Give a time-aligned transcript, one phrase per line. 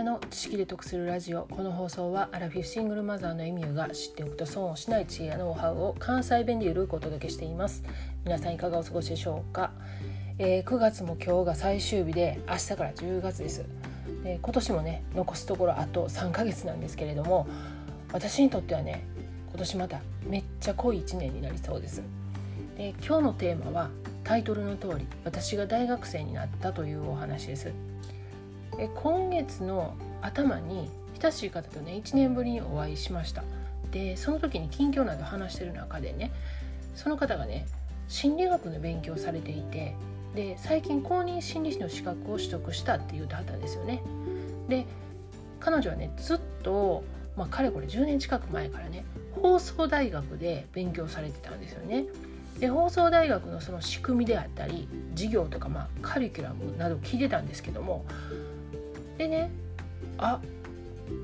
[0.00, 1.42] 彩の知識で得するラジオ。
[1.50, 7.82] この放送はアラフィフシングルマザーのエミューが知っておくと損をしない知恵やノウハウを関西弁でゆるくお届けしています。
[8.24, 9.72] 皆さんいかがお過ごしでしょうか、
[10.38, 13.66] えー、9月も今日が最終日で明日から10月です。
[14.24, 17.46] で今年もね残すところあと3ヶ月なんですけれども
[18.10, 19.04] 私にとってはね
[19.50, 22.02] 今年まためっちゃ濃い1年になりそうです。
[22.78, 23.90] で今日のテーマは
[24.24, 27.89] タイトルの通り私が大学生になったというお話です。
[28.78, 33.42] え今月の頭に親しい方とね1年ぶりにお会いしました。
[33.90, 36.30] でその時に近況など話してる中でね
[36.94, 37.66] その方がね
[38.08, 39.94] 心理学の勉強をされていて
[40.34, 44.02] で最近公認心理師の資格を取得したっていう方ですよね。
[44.68, 44.86] で
[45.58, 47.04] 彼女はねずっと、
[47.36, 52.06] まあ、かれこれ10年近く前からね放送大学で勉強されてたんですよね。
[52.58, 58.04] で放送大学のその仕組みであったり授業とか、まあ、カリキュラムなど聞いてたんですけども
[59.20, 59.50] でね
[60.16, 60.40] あ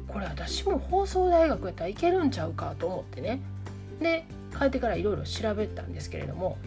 [0.06, 3.40] これ私も放送大学やったらいけるんちゃうかと思ってね。
[4.00, 4.26] で
[4.58, 6.58] 帰ってからいろいろ調べたんですけれども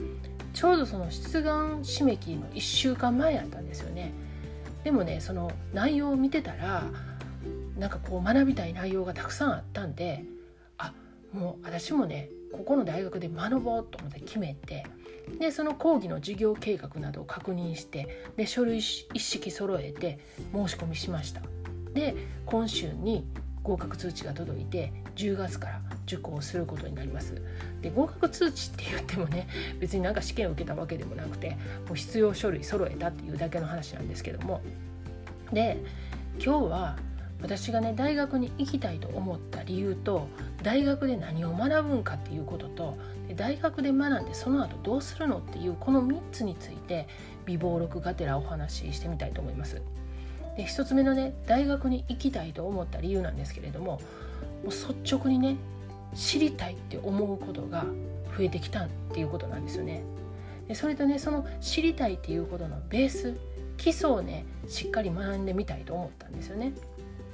[0.53, 4.11] ちょうどその出願締め切りの1週間前やったんですよね。
[4.83, 6.85] でもねその内容を見てたら
[7.77, 10.25] なんかこう学びたい内容がたくさんあったんで
[10.79, 10.93] あ
[11.31, 14.83] もう私もねここの大学で学ぼうと思って決めて
[15.39, 20.19] でその講義の授業計画などを確認してで書類一式揃えて
[20.53, 21.41] 申し込みしました。
[21.93, 23.25] で今週に
[23.63, 27.41] 合格通知が届いて10月から受講することになります。
[27.81, 29.47] で合格通知って言ってもね
[29.79, 31.51] 別になんか試験を受けたわけでもなくて
[31.87, 34.61] もう必要書類揃えたっていうだけの話なんですけども。
[35.53, 35.77] で
[36.43, 36.97] 今日は
[37.41, 40.27] 私がね大学に行きたいと思った理由と
[40.61, 42.97] 大学で何を学ぶんかっていうことと
[43.35, 47.07] 大学で学んでその後どうするのっていうこの3つについて
[47.45, 49.81] 美貌録がてらお話ししてみたいと思います。
[50.57, 53.99] で1つ目のね大学に行きたいと思った理由なんですけれどもも
[54.65, 55.55] う率直にね
[56.13, 57.85] 知りたいって思うことが
[58.37, 60.03] 増えてきたっていうことなんですよね。
[60.67, 63.35] でそれとねその知りたいっていうことのベース
[63.77, 66.73] 基礎をねしっかり学んでみたいと思ったんですよね。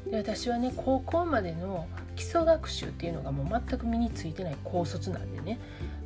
[0.09, 5.59] で私はね高校までの基礎学習っていうのがもう全く身についてない高卒なんでね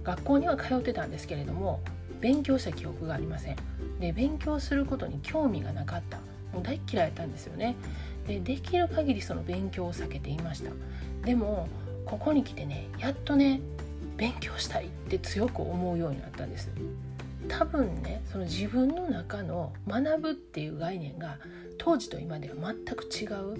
[0.03, 1.81] 学校には通ってたんですけれども
[2.19, 3.55] 勉強した記憶がありません。
[3.99, 6.17] で勉強することに興味がなかった。
[6.53, 7.75] もう大嫌いやったんですよね。
[8.27, 10.71] でできる限りその勉強を避けていました。
[11.25, 11.67] でも
[12.05, 13.61] ここに来てねやっとね
[14.17, 16.69] 勉強したいって強く思うようになったんです。
[17.47, 21.37] 多分ねその自分の中の学ぶっていう概念が
[21.79, 23.57] 当時と今では全く違う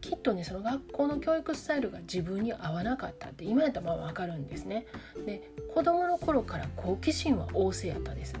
[0.00, 4.86] きっとねその学校の教育スタイルが自分に合わなかったって今やったらまあ分かるんですね。
[5.24, 8.34] で子供の頃から好奇心は旺盛やったです。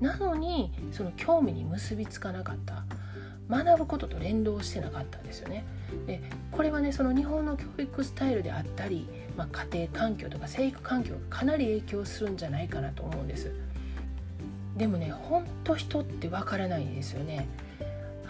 [0.00, 2.84] なのにその興味に結びつかなかった
[3.50, 5.66] 学ぶことと連動してなかったんですよね。
[6.06, 13.52] でこれはねその日本の教育スタイルであったり、まあ、家庭環境とか生育環境がかなり影響するんじゃないかなと思うんです。
[14.74, 17.46] でもねほんと人ってわからないですよね。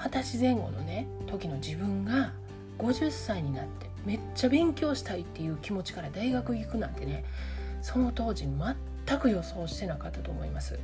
[0.03, 2.33] 二十歳前後のね時の自分が
[2.79, 7.25] 50歳になってめっちゃ勉強したいっていう気持ちから大学行くなんてね
[7.83, 10.79] その当時全く予想してなかったと思います。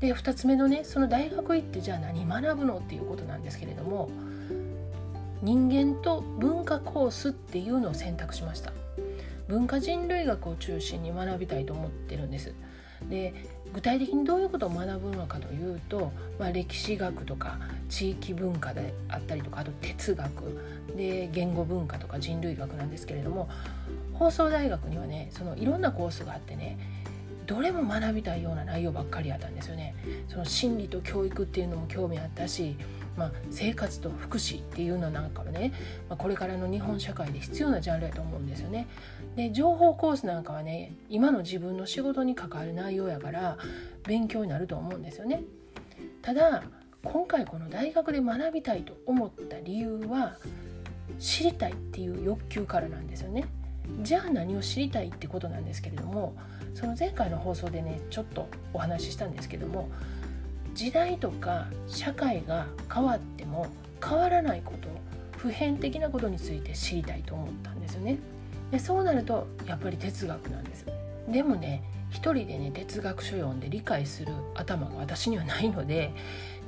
[0.00, 4.08] で2つ目のねその大学行ってじゃあ何学ぶのっていうことなんですけれども
[5.42, 8.72] 人間と文化コースっていうのを選択しました
[9.48, 12.54] 文化人類学を中心に学びたいと思ってるんです
[13.08, 13.34] で
[13.72, 17.58] 具体的にどういうことを学ぶのかというと、まあ、歴史学とか
[17.88, 20.60] 地域文化であったりとかあと哲学
[20.96, 23.48] で言語文化とか人類学なんですけれども
[24.14, 26.78] 放送大学にはねそのいろんなコースがあってね
[27.46, 29.94] どれも学びたいような内容ばっかりやったんですよね。
[30.28, 32.76] その心理と教育っていうのも興味あったし
[33.18, 35.72] まあ、生活と福祉っていうのなんかはね、
[36.08, 38.86] まあ、これからの日本社会で必要なジャンルやと思うんですよね。
[39.34, 43.58] で情報コースなんかはね今の自分の仕事に関わる内容やから
[44.04, 45.42] 勉強になると思うんですよね。
[46.22, 46.62] ただ
[47.02, 50.36] 今回この大学で学びたいと思った理由は
[51.18, 53.46] 知りたいっていう欲求からなんですよね。
[54.02, 56.36] じゃあ何を知りたいってことなんですけれども
[56.74, 59.88] その前回の放送でねちょっとお話ししたんですけども
[60.78, 63.66] 時代とか社会が変わっても
[64.00, 64.88] 変わらないこと
[65.36, 68.16] 普遍的なことについて知りたいと思ったんですよね。
[68.70, 70.86] でそうなるとやっぱり哲学なんです。
[71.28, 76.14] でもね一人でね哲学書読んで理解する頭が私にはないので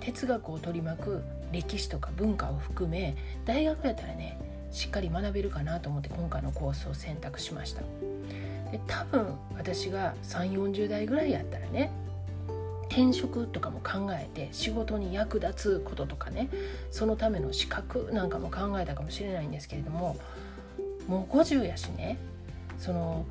[0.01, 1.23] 哲学を取り巻く
[1.53, 4.41] 歴史とか文化を含め大学やったらね
[4.73, 7.83] しっかり学べるかなと思って今回のコースを選択しました
[8.73, 11.93] で多分私が3 4 0代ぐらいやったらね
[12.91, 16.51] 転職とかも考えて仕事に役立つこととかね
[16.91, 20.17] そのための資格なんかも考えたかもしれないんですけれども
[21.07, 22.19] もう50やしね
[22.79, 23.25] その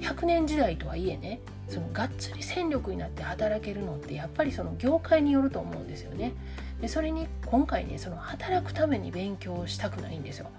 [0.00, 6.32] 100年時代とはいえねそのがっつり戦力になって働けるのってやっぱりその業界によると思うんですよね。
[6.80, 10.50] でそれに今回ねその働くために勉強したくないんですよ。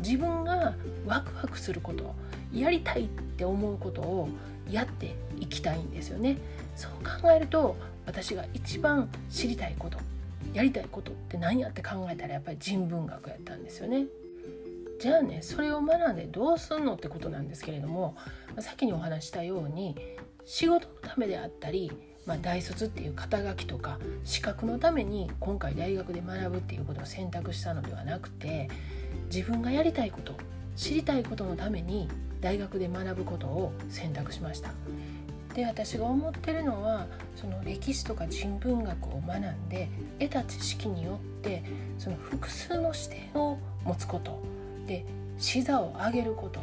[0.00, 0.74] 自分が
[1.06, 2.14] ワクワクすること
[2.52, 4.28] やりたいって思うことを
[4.70, 6.38] やっていきたいんですよね。
[6.74, 6.90] そう
[7.22, 7.76] 考えると
[8.06, 9.98] 私が一番知りたいこと
[10.54, 14.06] やりたいことって何やって考えたらやっぱり人文学やったんですよね。
[14.98, 18.16] じゃあねそれを学んでどうすんのってことなんですけれども
[18.60, 19.94] 先にお話したように
[20.46, 21.92] 仕事のためであったり、
[22.24, 28.70] まあ、大卒っていう肩書きとか資格のために今回大学で学ぶっていうことを選択したのではなくて
[29.26, 30.32] 自分がやりたいこと
[30.76, 32.08] 知りたいことのために
[32.40, 34.70] 大学で学ぶことを選択しました。
[35.56, 39.88] で私が思ってるのはその歴史とか人文学を学んで
[40.20, 41.64] 得た知識によって
[41.96, 44.38] その複数の視点を持つこと。
[44.86, 45.04] で
[45.38, 46.60] 視座を上げること。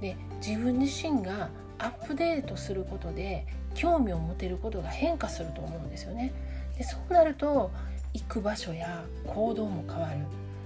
[0.00, 1.48] で自分自身が
[1.78, 6.32] アップデートすることで興味を持てることが変化すると思うんですよね。
[6.78, 7.72] でそうなると
[8.14, 10.18] 行く場所や行動も変わる。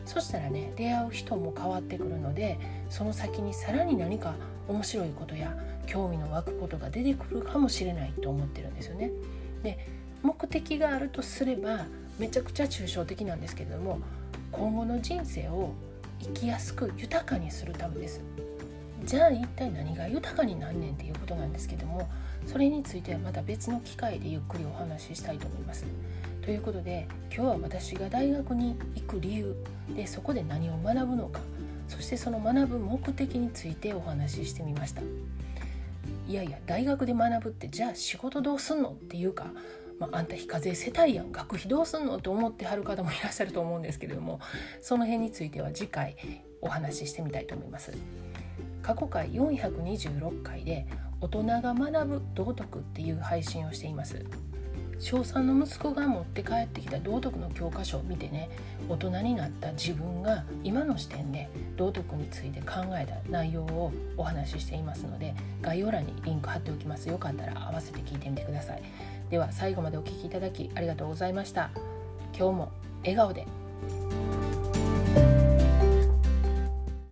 [0.05, 2.59] そしたらね出会う人も変わってくるので
[2.91, 4.35] その先にさらに何か
[4.69, 5.56] 面白いことや
[5.91, 9.11] 興味の湧くことが出てくるかもしれないと思ってるんですよね。
[9.65, 9.89] で
[10.23, 11.87] 目的があるとすれば
[12.19, 13.99] めちゃくちゃ抽象的なんですけれども
[14.53, 15.73] 今後の人生を
[16.21, 18.21] 生きやすく豊かにするためです。
[19.05, 22.07] じゃあ一体何が豊かになんねんっていうことなんですけども
[22.47, 25.87] それについてはまた別の機会でゆっくりお話ししたいと思います。
[26.43, 29.57] ということで今日は私が大学に行く理由
[29.97, 31.41] でそこで何を学ぶのか
[31.89, 35.03] そしてその学ぶ目的についてお話ししてみました。
[36.29, 39.47] いやいや大学で学ぶってじゃあ仕事どうすんのっていうか、
[39.99, 44.41] まあ、あんた非課税世帯やん学費どうすんのって思ってはる方もいらっしゃると思うんですけれども
[44.81, 46.17] その辺については次回
[46.61, 47.93] お話ししてみたいと思います。
[48.82, 50.87] 過去回426回で
[51.20, 54.25] 大人が学ぶ道徳っていう配信をしています
[55.00, 58.50] 小3の息子が持って帰ってきた道徳の教科書を見てね
[58.88, 67.08] 大人になった自分が今の視点で道徳について考えた内容をお話ししていますので概要欄にリンク貼っておきます。
[67.08, 68.82] よかったら合わせて聞いてみてください。
[69.31, 71.70] では最後までお聴きいただきありがとうございました。
[72.37, 72.73] 今日も
[73.03, 73.46] 笑顔で。